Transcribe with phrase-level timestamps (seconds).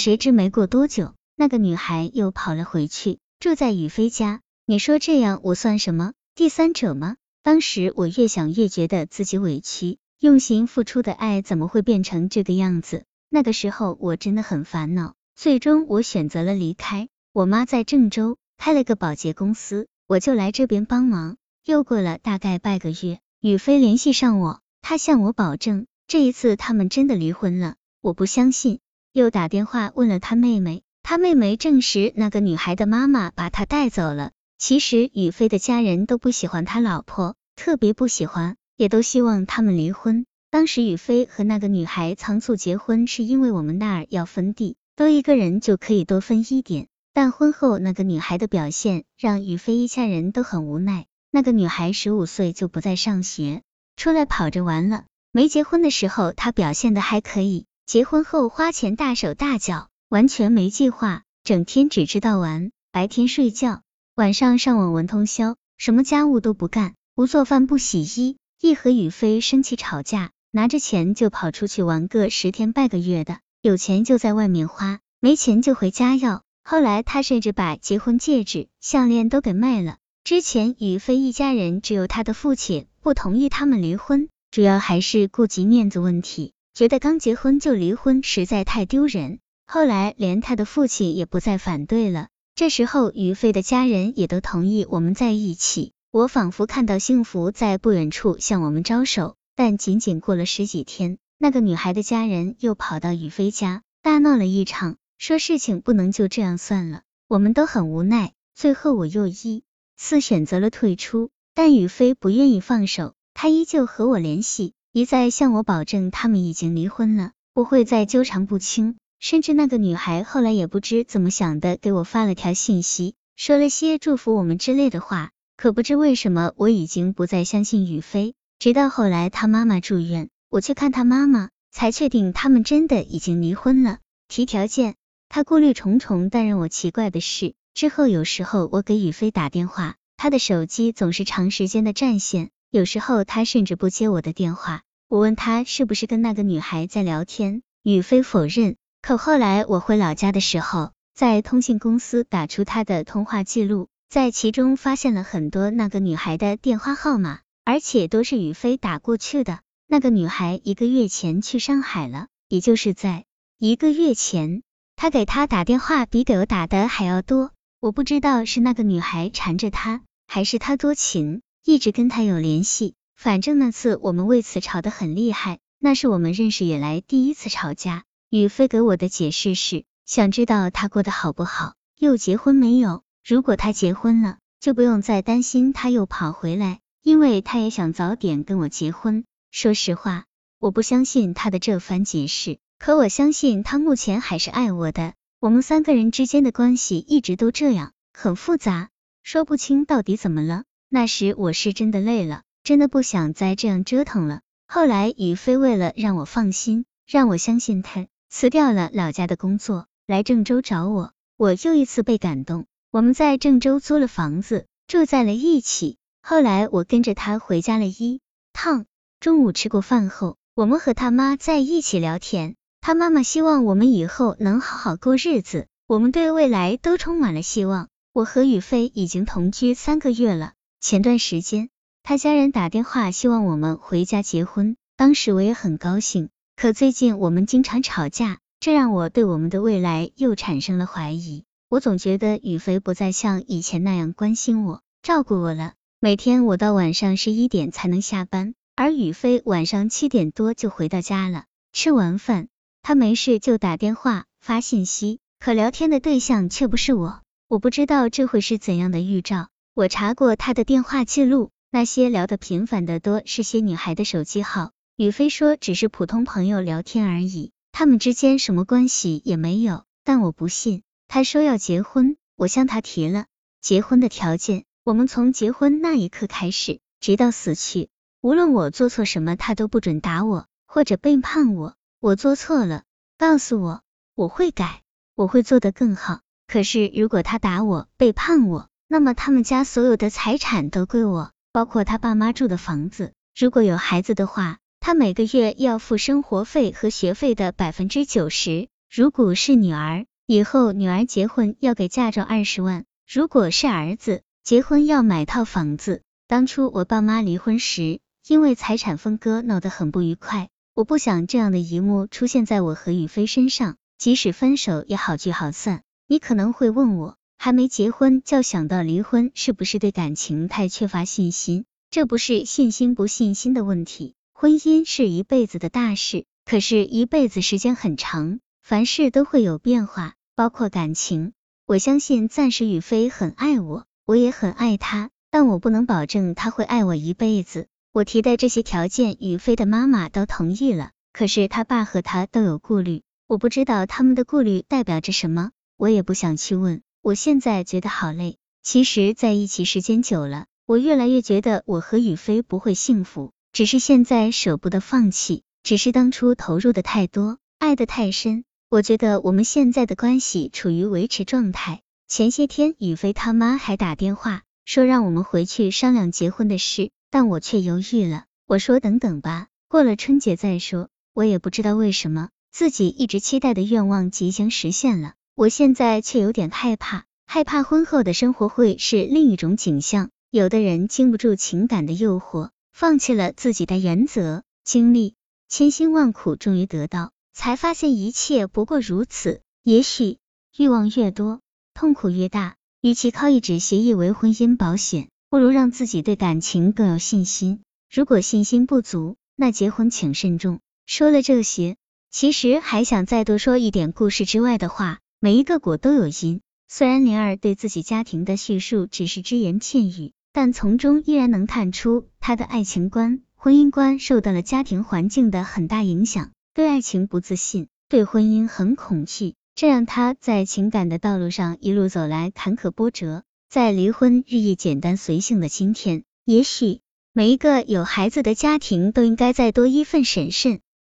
[0.00, 4.40] 谁知没过多久，那个女孩又跑了回去，住在雨飞家。
[4.64, 6.14] 你说这样我算什么？
[6.34, 7.18] 第三者吗？
[7.42, 13.04] 当时我越想越觉得自己委屈，用心付出的爱怎么会变成这个样子？
[13.28, 17.08] 那个时候我真的很烦恼，最终我选择了离开。
[17.34, 21.36] 我妈在郑州开了个保洁公司，我就来这边帮忙。
[21.66, 27.74] 又过了大概半个月，雨飞联系上我，他向我保证，这一次他们真的离婚了。
[28.00, 28.80] 我不相信。
[29.12, 34.30] 又打电话问了他妹妹，他妹妹证实那个女孩的妈妈把她带走了。
[34.56, 40.26] 其实宇飞的家人都不喜欢他老婆，特别不喜欢，也都希望他们离婚。
[40.48, 46.86] 当时宇飞和那个女孩仓促结婚，是因为我们那儿要分地，多一个人就可以多分一点。
[47.12, 51.06] 但婚后那个女孩的表现让宇飞一家人都很无奈。
[51.32, 53.62] 那个女孩十五岁就不再上学，
[53.96, 55.04] 出来跑着玩了。
[55.32, 57.66] 没结婚的时候她表现的还可以。
[57.90, 63.82] 结婚后花钱大手大脚，完全没计划，整天只知道玩，白天睡觉，
[64.14, 68.36] 晚上上网玩通宵，什么家务都不干，不做饭不洗衣。
[68.60, 76.44] 一和雨飞生气吵架，拿着钱就跑出去玩个十天半个月的，有钱就在外面花，没钱就回家要。
[76.62, 79.96] 后来他甚至把结婚戒指、项链都给卖了。
[80.22, 86.52] 之前雨飞一家人只有他的父亲不同意他们离婚，主要还是顾及面子问题。
[86.80, 92.28] 觉得刚结婚就离婚实在太丢人，后来连他的父亲也不再反对了。
[92.54, 99.36] 这时候于飞的家人也都同意我们在一起，我仿佛看到幸福在不远处向我们招手。
[99.54, 107.02] 但仅仅过了十几天，那个女孩的家人又跑到宇飞家大闹了一场，说事情不能就这样算了。
[107.28, 109.64] 我们都很无奈，最后我又一
[109.98, 114.72] 次选择了退出，但宇飞不愿意放手，他依旧和我联系。
[114.92, 118.96] 一再向我保证，他们已经离婚了，不会再纠缠不清。
[119.20, 125.30] 甚至那个女孩后来也不知怎么想的，给我发了条信息，说了些祝福我们之类的话。
[125.56, 128.34] 可不知为什么，我已经不再相信雨飞。
[128.58, 133.98] 直到后来他妈妈住院，我去看他妈妈，才确定他们真的已经离婚了。
[134.26, 134.96] 提条件，
[135.28, 136.30] 他顾虑重重。
[136.30, 142.50] 但让我奇怪的是，之后有时候我给雨飞打电话，他的手机总是长时间的占线。
[142.72, 148.76] 有时候他甚至不接我的电话，我问他是不是跟那个女孩在聊天，宇飞否认。
[149.02, 159.58] 可后来我回老家的时候，在通信公司打出他的通话记录，在其中发现了很多那个女孩的电话号码，而且都是宇飞打过去的。
[159.88, 163.24] 那个女孩一个月前去上海了，也就是在
[163.58, 164.62] 一个月前，
[164.94, 167.50] 他给她打电话比给我打的还要多。
[167.80, 171.42] 我不知道是那个女孩缠着他，还是他多情。
[171.70, 178.02] 一直跟他有联系，反正那次我们为此吵得很厉害，那是我们认识以来第一次吵架。
[178.28, 183.04] 宇飞给我的解释是，想知道他过得好不好，又结婚没有？
[183.24, 189.24] 如果他结婚了，就不用再担心他又跑回来，因为他也想早点跟我结婚。
[189.52, 190.24] 说实话，
[190.58, 195.14] 我不相信他的这番解释，可我相信他目前还是爱我的。
[195.38, 198.88] 我们三个人之间的关系一直都这样，很复杂，
[199.22, 200.64] 说不清到底怎么了。
[200.92, 204.40] 那时我是真的累了，真的不想再这样折腾了。
[204.66, 211.12] 后来宇飞为了让我放心，让我相信他，辞掉了老家的工作，来郑州找我。
[211.36, 212.66] 我又一次被感动。
[212.90, 215.96] 我们在郑州租了房子，住在了一起。
[216.22, 218.20] 后来我跟着他回家了一
[218.52, 218.84] 趟。
[219.20, 222.56] 中午吃过饭后，我们和他妈在一起聊天。
[222.80, 227.86] 他妈妈希望我们以后能好好过日子，我们对未来都充满了希望。
[228.12, 230.54] 我和宇飞已经同居三个月了。
[230.80, 231.68] 前段时间，
[232.02, 236.30] 他家人打电话希望我们回家结婚，当时我也很高兴。
[236.56, 241.44] 可最近我们经常吵架，这让我对我们的未来又产生了怀疑。
[241.68, 245.74] 我总觉得宇飞不再像以前那样关心我、照顾我了。
[246.00, 251.44] 每天我到晚上十一点才能下班，而宇飞晚上七点多就回到家了。
[251.74, 252.48] 吃完饭，
[252.80, 257.20] 他没事就打电话发信息，可聊天的对象却不是我。
[257.48, 259.48] 我不知道这会是怎样的预兆。
[259.72, 264.72] 我查过他的电话记录，那些聊得频繁的多是些女孩的手机号。
[264.96, 269.84] 宇飞说只是普通朋友聊天而已，他们之间什么关系也没有。
[270.02, 273.26] 但我不信，他说要结婚，我向他提了
[273.60, 274.64] 结婚的条件。
[274.82, 277.90] 我们从结婚那一刻开始，直到死去，
[278.20, 281.76] 无论我做错什么，他都不准打我或者背叛我。
[282.00, 282.82] 我做错了，
[283.18, 283.82] 告诉我，
[284.16, 284.82] 我会改，
[285.14, 286.22] 我会做得更好。
[286.48, 293.12] 可是如果他打我、背叛我，那么他们家所有的财产都归我，包括他爸妈住的房子。
[293.38, 298.66] 如果有孩子的话，他每个月要付生活费和学费的百分之九十。
[298.92, 306.02] 如果是女儿，以后女儿结婚要给嫁妆二十万；如果是儿子，结婚要买套房子。
[306.26, 313.76] 当初我爸妈离婚时，因为财产分割闹得很不愉快，我不想这样的一幕出现在我和宇飞身上。
[313.98, 315.82] 即使分手也好聚好散。
[316.08, 321.64] 你可能会问我，还没结婚就想到离婚，是不是对感情太缺乏信心？
[321.90, 331.32] 这不是信心不信心的问题，婚姻是一辈子的大事，可是一辈子时间很长，凡事都会有变化，包括感情。
[331.64, 335.08] 我相信暂时宇飞很爱我，我也很爱他。
[335.30, 337.68] 但我不能保证他会爱我一辈子。
[337.94, 346.82] 我提的这些条件，宇飞的妈妈都同意了，可是他爸和他都有顾虑，我不知道他们的顾虑代表着什么，我也不想去问。
[347.02, 348.36] 我现在觉得好累。
[348.62, 358.44] 其实在一起时间久了，我越来越觉得我和雨飞不会幸福，只是现在舍不得放弃，只是当初投入的太多，爱的太深。
[358.68, 361.80] 我觉得我们现在的关系处于维持状态。
[362.06, 364.42] 前些天雨飞他妈还打电话。
[364.66, 368.26] 说让我们回去商量结婚的事，但我却犹豫了。
[368.46, 370.88] 我说等等吧，过了春节再说。
[371.12, 380.10] 我也不知道为什么，自己一直期待的愿望即将实现了，我现在却有点害怕，害怕婚后的生活会是另一种景象。
[380.30, 385.14] 有的人经不住情感的诱惑，放弃了自己的原则，经历
[385.48, 389.40] 千辛万苦，终于得到，才发现一切不过如此。
[389.62, 390.18] 也许
[390.58, 391.40] 欲望越多，
[391.72, 392.56] 痛苦越大。
[392.82, 397.62] 与其靠一纸协议为婚姻保险，不如让自己对感情更有信心。
[397.90, 400.60] 如果信心不足，那结婚请慎重。
[400.84, 401.78] 说了这些，
[402.10, 404.98] 其实还想再多说一点故事之外的话。
[405.22, 419.34] 每一个果都有因，虽然灵儿对自己家庭的叙述只是只言片语，但从中依然能看出她的爱情观、婚姻观受到了家庭环境的很大影响，对爱情不自信，对婚姻很恐惧。
[419.54, 426.80] 这让她在情感的道路上一路走来坎坷波折，在离婚日益简单随性的今天，也许
[427.12, 430.60] 每一个有孩子的家庭都应该再多一份审慎。